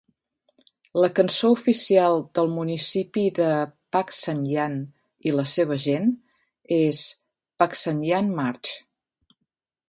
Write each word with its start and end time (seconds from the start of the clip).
La 1.01 1.07
cançó 1.17 1.49
oficial 1.55 2.15
del 2.39 2.49
Municipi 2.53 3.25
de 3.39 3.49
Pagsanjan 3.97 4.79
i 5.29 5.35
la 5.41 5.45
seva 5.53 5.79
gent 5.85 6.09
és 6.79 7.03
"Pagsanjan 7.65 8.35
March". 8.41 8.75